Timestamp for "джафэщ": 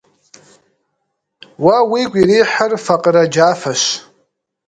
3.31-3.83